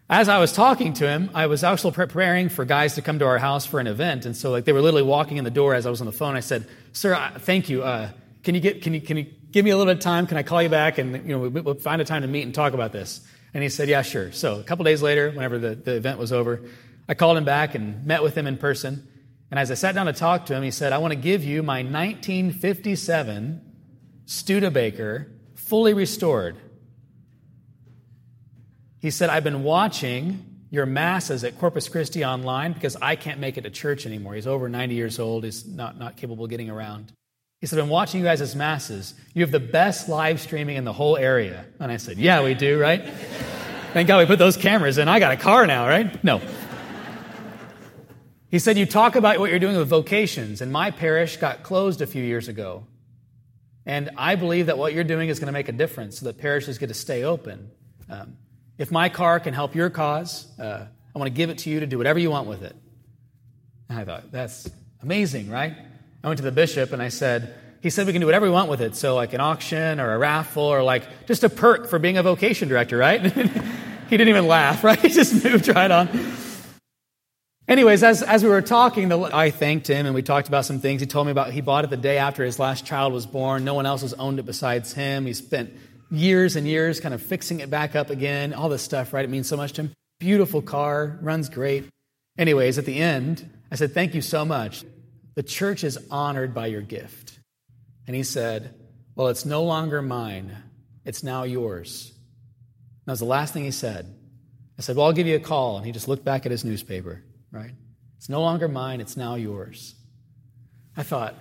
As 0.09 0.29
I 0.29 0.39
was 0.39 0.53
talking 0.53 0.93
to 0.93 1.07
him, 1.07 1.29
I 1.33 1.47
was 1.47 1.65
actually 1.65 1.91
preparing 1.91 2.47
for 2.47 2.63
guys 2.63 2.95
to 2.95 3.01
come 3.01 3.19
to 3.19 3.25
our 3.25 3.37
house 3.37 3.65
for 3.65 3.81
an 3.81 3.87
event. 3.87 4.25
And 4.25 4.37
so, 4.37 4.51
like, 4.51 4.63
they 4.63 4.71
were 4.71 4.81
literally 4.81 5.03
walking 5.03 5.35
in 5.35 5.43
the 5.43 5.51
door 5.51 5.73
as 5.73 5.85
I 5.85 5.89
was 5.89 5.99
on 5.99 6.05
the 6.05 6.13
phone. 6.13 6.35
I 6.35 6.39
said, 6.39 6.65
Sir, 6.93 7.31
thank 7.39 7.67
you. 7.67 7.83
Uh, 7.83 8.11
can, 8.43 8.55
you 8.55 8.61
get, 8.61 8.81
can, 8.81 8.93
you, 8.93 9.01
can 9.01 9.17
you 9.17 9.25
give 9.51 9.65
me 9.65 9.71
a 9.71 9.77
little 9.77 9.91
bit 9.91 9.97
of 9.97 10.03
time? 10.03 10.25
Can 10.25 10.37
I 10.37 10.43
call 10.43 10.61
you 10.63 10.69
back? 10.69 10.97
And, 10.97 11.27
you 11.27 11.37
know, 11.37 11.49
we'll 11.49 11.75
find 11.75 12.01
a 12.01 12.05
time 12.05 12.21
to 12.21 12.27
meet 12.29 12.43
and 12.43 12.55
talk 12.55 12.73
about 12.73 12.93
this. 12.93 13.19
And 13.53 13.61
he 13.61 13.69
said, 13.69 13.89
Yeah, 13.89 14.01
sure. 14.01 14.31
So 14.31 14.61
a 14.61 14.63
couple 14.63 14.85
days 14.85 15.01
later, 15.01 15.29
whenever 15.29 15.59
the, 15.59 15.75
the 15.75 15.95
event 15.95 16.19
was 16.19 16.31
over, 16.31 16.61
I 17.09 17.13
called 17.13 17.37
him 17.37 17.45
back 17.45 17.75
and 17.75 18.05
met 18.05 18.23
with 18.23 18.37
him 18.37 18.47
in 18.47 18.57
person. 18.57 19.05
And 19.51 19.59
as 19.59 19.71
I 19.71 19.73
sat 19.73 19.93
down 19.93 20.05
to 20.05 20.13
talk 20.13 20.45
to 20.45 20.55
him, 20.55 20.63
he 20.63 20.71
said, 20.71 20.93
I 20.93 20.99
want 20.99 21.11
to 21.11 21.19
give 21.19 21.43
you 21.43 21.63
my 21.63 21.83
1957 21.83 23.61
Studebaker, 24.25 25.31
fully 25.55 25.93
restored. 25.93 26.57
He 28.99 29.11
said, 29.11 29.29
I've 29.29 29.43
been 29.43 29.63
watching 29.63 30.43
your 30.69 30.85
masses 30.85 31.43
at 31.43 31.57
Corpus 31.59 31.87
Christi 31.87 32.25
online 32.25 32.73
because 32.73 32.97
I 33.01 33.15
can't 33.15 33.39
make 33.39 33.57
it 33.57 33.61
to 33.61 33.69
church 33.69 34.05
anymore. 34.05 34.33
He's 34.33 34.47
over 34.47 34.67
90 34.67 34.95
years 34.95 35.19
old. 35.19 35.43
He's 35.43 35.65
not, 35.65 35.97
not 35.97 36.17
capable 36.17 36.45
of 36.45 36.49
getting 36.49 36.69
around. 36.69 37.11
He 37.61 37.67
said, 37.67 37.79
I'm 37.79 37.89
watching 37.89 38.19
you 38.19 38.25
guys 38.25 38.41
as 38.41 38.55
masses. 38.55 39.15
You 39.33 39.41
have 39.41 39.51
the 39.51 39.59
best 39.59 40.09
live 40.09 40.39
streaming 40.39 40.75
in 40.75 40.83
the 40.83 40.93
whole 40.93 41.17
area. 41.17 41.65
And 41.79 41.91
I 41.91 41.97
said, 41.97 42.17
Yeah, 42.17 42.43
we 42.43 42.53
do, 42.53 42.79
right? 42.79 43.03
Thank 43.93 44.07
God 44.07 44.19
we 44.19 44.25
put 44.25 44.37
those 44.39 44.57
cameras 44.57 44.97
in. 44.97 45.07
I 45.07 45.19
got 45.19 45.31
a 45.31 45.37
car 45.37 45.65
now, 45.65 45.87
right? 45.87 46.23
No. 46.23 46.41
He 48.49 48.59
said, 48.59 48.77
You 48.77 48.85
talk 48.85 49.15
about 49.15 49.39
what 49.39 49.49
you're 49.49 49.59
doing 49.59 49.77
with 49.77 49.87
vocations, 49.87 50.61
and 50.61 50.71
my 50.71 50.91
parish 50.91 51.37
got 51.37 51.63
closed 51.63 52.01
a 52.01 52.07
few 52.07 52.23
years 52.23 52.47
ago. 52.47 52.85
And 53.85 54.11
I 54.17 54.35
believe 54.35 54.65
that 54.67 54.77
what 54.77 54.93
you're 54.93 55.05
doing 55.05 55.29
is 55.29 55.39
going 55.39 55.47
to 55.47 55.53
make 55.53 55.69
a 55.69 55.73
difference 55.73 56.19
so 56.19 56.25
that 56.25 56.37
parishes 56.37 56.77
get 56.77 56.87
to 56.87 56.93
stay 56.93 57.23
open. 57.23 57.71
Um, 58.09 58.37
if 58.77 58.91
my 58.91 59.09
car 59.09 59.39
can 59.39 59.53
help 59.53 59.75
your 59.75 59.89
cause, 59.89 60.47
uh, 60.59 60.85
I 61.15 61.19
want 61.19 61.27
to 61.27 61.35
give 61.35 61.49
it 61.49 61.59
to 61.59 61.69
you 61.69 61.79
to 61.79 61.87
do 61.87 61.97
whatever 61.97 62.19
you 62.19 62.29
want 62.29 62.47
with 62.47 62.63
it. 62.63 62.75
And 63.89 63.99
I 63.99 64.05
thought, 64.05 64.31
That's 64.31 64.69
amazing, 65.01 65.49
right? 65.49 65.73
I 66.23 66.27
went 66.27 66.37
to 66.37 66.43
the 66.43 66.51
bishop 66.51 66.91
and 66.93 67.01
I 67.01 67.09
said, 67.09 67.55
he 67.81 67.89
said 67.89 68.07
we 68.07 68.11
can 68.11 68.21
do 68.21 68.25
whatever 68.25 68.45
we 68.45 68.51
want 68.51 68.69
with 68.69 68.81
it. 68.81 68.95
So, 68.95 69.15
like 69.15 69.33
an 69.33 69.39
auction 69.39 69.99
or 69.99 70.13
a 70.13 70.17
raffle 70.17 70.63
or 70.63 70.83
like 70.83 71.03
just 71.27 71.43
a 71.43 71.49
perk 71.49 71.87
for 71.87 71.99
being 71.99 72.17
a 72.17 72.23
vocation 72.23 72.67
director, 72.67 72.97
right? 72.97 73.21
he 74.09 74.17
didn't 74.17 74.29
even 74.29 74.47
laugh, 74.47 74.83
right? 74.83 74.99
He 74.99 75.09
just 75.09 75.43
moved 75.43 75.67
right 75.67 75.89
on. 75.89 76.09
Anyways, 77.67 78.01
as, 78.01 78.23
as 78.23 78.43
we 78.43 78.49
were 78.49 78.61
talking, 78.61 79.09
the, 79.09 79.19
I 79.19 79.51
thanked 79.51 79.87
him 79.87 80.05
and 80.05 80.15
we 80.15 80.21
talked 80.21 80.47
about 80.47 80.65
some 80.65 80.79
things. 80.79 81.01
He 81.01 81.07
told 81.07 81.27
me 81.27 81.31
about 81.31 81.51
he 81.51 81.59
bought 81.59 81.83
it 81.83 81.89
the 81.89 81.97
day 81.97 82.17
after 82.17 82.45
his 82.45 82.59
last 82.59 82.85
child 82.85 83.11
was 83.11 83.25
born. 83.25 83.65
No 83.65 83.73
one 83.73 83.85
else 83.85 84.01
has 84.01 84.13
owned 84.13 84.39
it 84.39 84.45
besides 84.45 84.93
him. 84.93 85.25
He 85.25 85.33
spent 85.33 85.73
years 86.11 86.55
and 86.55 86.67
years 86.67 86.99
kind 86.99 87.13
of 87.13 87.21
fixing 87.21 87.59
it 87.59 87.69
back 87.69 87.95
up 87.95 88.09
again. 88.09 88.53
All 88.53 88.69
this 88.69 88.81
stuff, 88.81 89.13
right? 89.13 89.25
It 89.25 89.29
means 89.29 89.47
so 89.47 89.57
much 89.57 89.73
to 89.73 89.83
him. 89.83 89.91
Beautiful 90.19 90.61
car, 90.61 91.19
runs 91.21 91.49
great. 91.49 91.85
Anyways, 92.37 92.77
at 92.77 92.85
the 92.85 92.99
end, 92.99 93.49
I 93.71 93.75
said, 93.75 93.93
Thank 93.93 94.15
you 94.15 94.21
so 94.21 94.45
much. 94.45 94.83
The 95.35 95.43
church 95.43 95.83
is 95.83 95.99
honored 96.09 96.53
by 96.53 96.67
your 96.67 96.81
gift. 96.81 97.39
And 98.07 98.15
he 98.15 98.23
said, 98.23 98.73
Well, 99.15 99.27
it's 99.27 99.45
no 99.45 99.63
longer 99.63 100.01
mine, 100.01 100.55
it's 101.05 101.23
now 101.23 101.43
yours. 101.43 102.13
That 103.05 103.13
was 103.13 103.19
the 103.19 103.25
last 103.25 103.53
thing 103.53 103.63
he 103.63 103.71
said. 103.71 104.13
I 104.77 104.81
said, 104.81 104.95
Well, 104.95 105.05
I'll 105.05 105.13
give 105.13 105.27
you 105.27 105.35
a 105.35 105.39
call. 105.39 105.77
And 105.77 105.85
he 105.85 105.91
just 105.91 106.07
looked 106.07 106.25
back 106.25 106.45
at 106.45 106.51
his 106.51 106.65
newspaper 106.65 107.23
right? 107.51 107.71
It's 108.17 108.29
no 108.29 108.41
longer 108.41 108.67
mine, 108.67 109.01
it's 109.01 109.17
now 109.17 109.35
yours. 109.35 109.95
I 110.95 111.03
thought, 111.03 111.35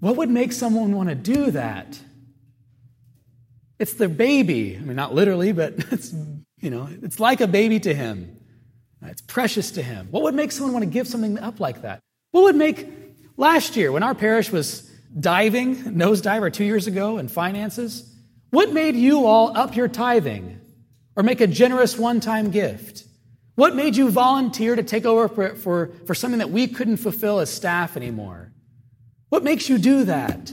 what 0.00 0.16
would 0.16 0.30
make 0.30 0.52
someone 0.52 0.92
want 0.92 1.08
to 1.08 1.14
do 1.14 1.52
that? 1.52 1.98
It's 3.82 3.94
their 3.94 4.08
baby. 4.08 4.76
I 4.76 4.78
mean, 4.78 4.94
not 4.94 5.12
literally, 5.12 5.50
but 5.50 5.74
it's, 5.90 6.14
you 6.60 6.70
know, 6.70 6.88
it's 7.02 7.18
like 7.18 7.40
a 7.40 7.48
baby 7.48 7.80
to 7.80 7.92
him. 7.92 8.38
It's 9.02 9.22
precious 9.22 9.72
to 9.72 9.82
him. 9.82 10.06
What 10.12 10.22
would 10.22 10.36
make 10.36 10.52
someone 10.52 10.72
want 10.72 10.84
to 10.84 10.90
give 10.90 11.08
something 11.08 11.36
up 11.36 11.58
like 11.58 11.82
that? 11.82 11.98
What 12.30 12.44
would 12.44 12.54
make 12.54 12.88
last 13.36 13.74
year 13.74 13.90
when 13.90 14.04
our 14.04 14.14
parish 14.14 14.52
was 14.52 14.88
diving, 15.18 15.96
nose 15.96 16.20
diver 16.20 16.48
two 16.48 16.62
years 16.62 16.86
ago 16.86 17.18
in 17.18 17.26
finances, 17.26 18.08
what 18.50 18.72
made 18.72 18.94
you 18.94 19.26
all 19.26 19.56
up 19.56 19.74
your 19.74 19.88
tithing 19.88 20.60
or 21.16 21.24
make 21.24 21.40
a 21.40 21.48
generous 21.48 21.98
one 21.98 22.20
time 22.20 22.52
gift? 22.52 23.02
What 23.56 23.74
made 23.74 23.96
you 23.96 24.12
volunteer 24.12 24.76
to 24.76 24.84
take 24.84 25.06
over 25.06 25.26
for, 25.26 25.56
for, 25.56 25.92
for 26.06 26.14
something 26.14 26.38
that 26.38 26.50
we 26.50 26.68
couldn't 26.68 26.98
fulfill 26.98 27.40
as 27.40 27.50
staff 27.50 27.96
anymore? 27.96 28.52
What 29.28 29.42
makes 29.42 29.68
you 29.68 29.78
do 29.78 30.04
that? 30.04 30.52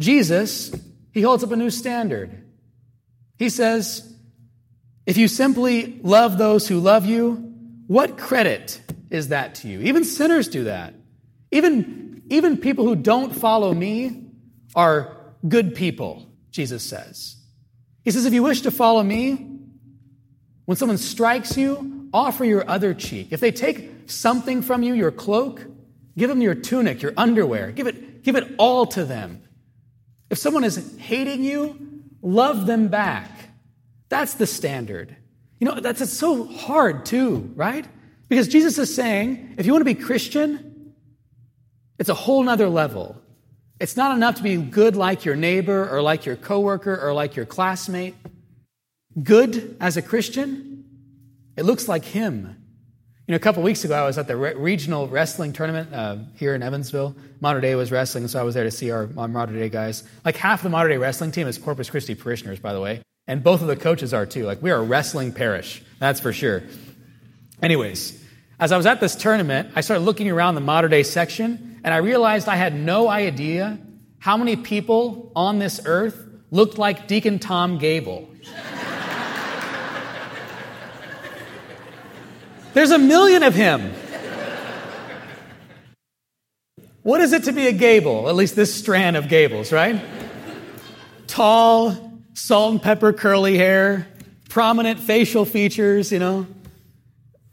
Jesus, 0.00 0.74
he 1.16 1.22
holds 1.22 1.42
up 1.42 1.50
a 1.50 1.56
new 1.56 1.70
standard. 1.70 2.44
He 3.38 3.48
says, 3.48 4.14
if 5.06 5.16
you 5.16 5.28
simply 5.28 5.98
love 6.02 6.36
those 6.36 6.68
who 6.68 6.78
love 6.78 7.06
you, 7.06 7.54
what 7.86 8.18
credit 8.18 8.78
is 9.08 9.28
that 9.28 9.54
to 9.54 9.68
you? 9.68 9.80
Even 9.80 10.04
sinners 10.04 10.46
do 10.46 10.64
that. 10.64 10.92
Even, 11.50 12.22
even 12.28 12.58
people 12.58 12.84
who 12.84 12.94
don't 12.94 13.34
follow 13.34 13.72
me 13.72 14.26
are 14.74 15.16
good 15.48 15.74
people, 15.74 16.26
Jesus 16.50 16.82
says. 16.82 17.36
He 18.04 18.10
says, 18.10 18.26
if 18.26 18.34
you 18.34 18.42
wish 18.42 18.60
to 18.60 18.70
follow 18.70 19.02
me, 19.02 19.58
when 20.66 20.76
someone 20.76 20.98
strikes 20.98 21.56
you, 21.56 22.10
offer 22.12 22.44
your 22.44 22.68
other 22.68 22.92
cheek. 22.92 23.28
If 23.30 23.40
they 23.40 23.52
take 23.52 24.10
something 24.10 24.60
from 24.60 24.82
you, 24.82 24.92
your 24.92 25.12
cloak, 25.12 25.64
give 26.18 26.28
them 26.28 26.42
your 26.42 26.54
tunic, 26.54 27.00
your 27.00 27.14
underwear. 27.16 27.72
Give 27.72 27.86
it, 27.86 28.22
give 28.22 28.36
it 28.36 28.54
all 28.58 28.84
to 28.88 29.06
them. 29.06 29.44
If 30.30 30.38
someone 30.38 30.64
is 30.64 30.96
hating 30.98 31.44
you, 31.44 32.02
love 32.22 32.66
them 32.66 32.88
back. 32.88 33.30
That's 34.08 34.34
the 34.34 34.46
standard. 34.46 35.16
You 35.60 35.68
know, 35.68 35.80
that's, 35.80 36.00
it's 36.00 36.12
so 36.12 36.44
hard 36.44 37.06
too, 37.06 37.52
right? 37.54 37.86
Because 38.28 38.48
Jesus 38.48 38.78
is 38.78 38.94
saying, 38.94 39.54
if 39.58 39.66
you 39.66 39.72
want 39.72 39.80
to 39.86 39.94
be 39.94 40.00
Christian, 40.00 40.94
it's 41.98 42.08
a 42.08 42.14
whole 42.14 42.42
nother 42.42 42.68
level. 42.68 43.20
It's 43.78 43.96
not 43.96 44.16
enough 44.16 44.36
to 44.36 44.42
be 44.42 44.56
good 44.56 44.96
like 44.96 45.24
your 45.24 45.36
neighbor 45.36 45.88
or 45.88 46.02
like 46.02 46.26
your 46.26 46.36
coworker 46.36 46.98
or 46.98 47.12
like 47.12 47.36
your 47.36 47.46
classmate 47.46 48.14
good 49.22 49.76
as 49.80 49.96
a 49.96 50.02
Christian, 50.02 50.84
it 51.56 51.64
looks 51.64 51.88
like 51.88 52.04
him. 52.04 52.62
You 53.26 53.32
know, 53.32 53.36
a 53.36 53.40
couple 53.40 53.60
weeks 53.64 53.84
ago, 53.84 53.96
I 53.96 54.06
was 54.06 54.18
at 54.18 54.28
the 54.28 54.36
re- 54.36 54.54
regional 54.54 55.08
wrestling 55.08 55.52
tournament 55.52 55.92
uh, 55.92 56.18
here 56.36 56.54
in 56.54 56.62
Evansville. 56.62 57.16
Mater 57.40 57.60
Dei 57.60 57.74
was 57.74 57.90
wrestling, 57.90 58.28
so 58.28 58.38
I 58.38 58.44
was 58.44 58.54
there 58.54 58.62
to 58.62 58.70
see 58.70 58.92
our, 58.92 59.08
Mater 59.08 59.52
Dei 59.52 59.68
guys. 59.68 60.04
Like 60.24 60.36
half 60.36 60.62
the 60.62 60.68
Mater 60.68 60.90
Dei 60.90 60.96
wrestling 60.96 61.32
team 61.32 61.48
is 61.48 61.58
Corpus 61.58 61.90
Christi 61.90 62.14
parishioners, 62.14 62.60
by 62.60 62.72
the 62.72 62.80
way, 62.80 63.02
and 63.26 63.42
both 63.42 63.62
of 63.62 63.66
the 63.66 63.74
coaches 63.74 64.14
are 64.14 64.26
too. 64.26 64.44
Like 64.44 64.62
we 64.62 64.70
are 64.70 64.78
a 64.78 64.82
wrestling 64.82 65.32
parish, 65.32 65.82
that's 65.98 66.20
for 66.20 66.32
sure. 66.32 66.62
Anyways, 67.60 68.22
as 68.60 68.70
I 68.70 68.76
was 68.76 68.86
at 68.86 69.00
this 69.00 69.16
tournament, 69.16 69.70
I 69.74 69.80
started 69.80 70.04
looking 70.04 70.30
around 70.30 70.54
the 70.54 70.60
Mater 70.60 70.86
Dei 70.86 71.02
section, 71.02 71.80
and 71.82 71.92
I 71.92 71.96
realized 71.96 72.46
I 72.46 72.54
had 72.54 72.76
no 72.76 73.08
idea 73.08 73.76
how 74.20 74.36
many 74.36 74.54
people 74.54 75.32
on 75.34 75.58
this 75.58 75.80
earth 75.84 76.16
looked 76.52 76.78
like 76.78 77.08
Deacon 77.08 77.40
Tom 77.40 77.78
Gable. 77.78 78.30
There's 82.76 82.90
a 82.90 82.98
million 82.98 83.42
of 83.42 83.54
him. 83.54 83.90
What 87.00 87.22
is 87.22 87.32
it 87.32 87.44
to 87.44 87.52
be 87.52 87.68
a 87.68 87.72
Gable? 87.72 88.28
At 88.28 88.34
least 88.34 88.54
this 88.54 88.74
strand 88.74 89.16
of 89.16 89.28
Gables, 89.28 89.72
right? 89.72 89.98
Tall, 91.26 92.20
salt 92.34 92.72
and 92.72 92.82
pepper 92.82 93.14
curly 93.14 93.56
hair, 93.56 94.06
prominent 94.50 95.00
facial 95.00 95.46
features, 95.46 96.12
you 96.12 96.18
know. 96.18 96.46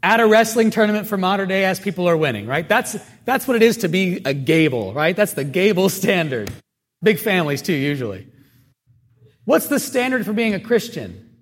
At 0.02 0.20
a 0.20 0.26
wrestling 0.26 0.70
tournament 0.70 1.06
for 1.06 1.16
Mater 1.16 1.46
Dei 1.46 1.64
as 1.64 1.80
people 1.80 2.06
are 2.06 2.18
winning, 2.18 2.46
right? 2.46 2.68
That's, 2.68 2.94
that's 3.24 3.48
what 3.48 3.56
it 3.56 3.62
is 3.62 3.78
to 3.78 3.88
be 3.88 4.20
a 4.26 4.34
Gable, 4.34 4.92
right? 4.92 5.16
That's 5.16 5.32
the 5.32 5.44
Gable 5.44 5.88
standard. 5.88 6.52
Big 7.02 7.18
families, 7.18 7.62
too, 7.62 7.72
usually. 7.72 8.28
What's 9.46 9.68
the 9.68 9.80
standard 9.80 10.26
for 10.26 10.34
being 10.34 10.52
a 10.52 10.60
Christian? 10.60 11.34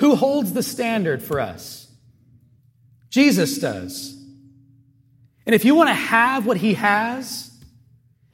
Who 0.00 0.16
holds 0.16 0.54
the 0.54 0.64
standard 0.64 1.22
for 1.22 1.38
us? 1.38 1.86
Jesus 3.10 3.58
does. 3.58 4.16
And 5.44 5.54
if 5.54 5.64
you 5.64 5.74
want 5.74 5.88
to 5.88 5.94
have 5.94 6.46
what 6.46 6.56
he 6.56 6.74
has, 6.74 7.50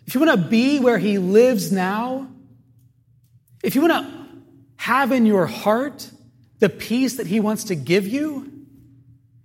if 0.06 0.14
you 0.14 0.21
want 0.21 0.40
to 0.40 0.49
be 0.49 0.78
where 0.78 0.99
he 0.99 1.18
lives 1.18 1.73
now, 1.73 2.28
if 3.64 3.75
you 3.75 3.80
want 3.80 3.92
to 3.92 4.26
have 4.76 5.11
in 5.12 5.26
your 5.26 5.47
heart 5.47 6.11
the 6.59 6.68
peace 6.68 7.16
that 7.16 7.26
he 7.26 7.40
wants 7.40 7.64
to 7.64 7.75
give 7.75 8.06
you, 8.06 8.52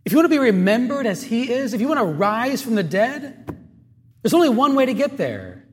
if 0.04 0.12
you 0.12 0.18
want 0.18 0.26
to 0.26 0.30
be 0.30 0.40
remembered 0.40 1.06
as 1.06 1.24
he 1.24 1.52
is, 1.52 1.74
if 1.74 1.82
you 1.82 1.88
want 1.88 2.00
to 2.00 2.06
rise 2.06 2.62
from 2.62 2.76
the 2.76 2.84
dead, 2.84 3.48
there's 4.22 4.34
only 4.34 4.50
one 4.50 4.76
way 4.76 4.86
to 4.86 4.94
get 4.94 5.18
there. 5.18 5.66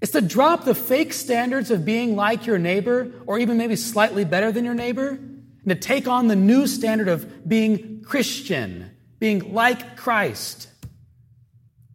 It's 0.00 0.12
to 0.12 0.20
drop 0.20 0.64
the 0.64 0.74
fake 0.74 1.12
standards 1.12 1.70
of 1.70 1.84
being 1.84 2.16
like 2.16 2.46
your 2.46 2.58
neighbor, 2.58 3.12
or 3.26 3.38
even 3.38 3.56
maybe 3.56 3.76
slightly 3.76 4.24
better 4.24 4.50
than 4.50 4.64
your 4.64 4.74
neighbor, 4.74 5.10
and 5.10 5.68
to 5.68 5.74
take 5.76 6.08
on 6.08 6.26
the 6.26 6.36
new 6.36 6.66
standard 6.66 7.08
of 7.08 7.48
being 7.48 7.91
Christian, 8.12 8.94
being 9.18 9.54
like 9.54 9.96
Christ. 9.96 10.68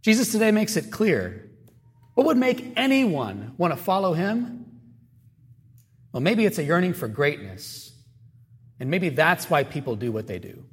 Jesus 0.01 0.31
today 0.31 0.50
makes 0.50 0.75
it 0.75 0.89
clear. 0.91 1.47
What 2.15 2.25
would 2.25 2.38
make 2.38 2.74
anyone 2.75 3.53
want 3.59 3.71
to 3.71 3.77
follow 3.77 4.13
him? 4.13 4.65
Well, 6.12 6.21
maybe 6.21 6.43
it's 6.47 6.57
a 6.57 6.63
yearning 6.63 6.93
for 6.93 7.07
greatness. 7.07 7.93
And 8.79 8.89
maybe 8.89 9.09
that's 9.09 9.47
why 9.47 9.63
people 9.63 9.95
do 9.95 10.12
what 10.12 10.25
they 10.25 10.39
do. 10.39 10.65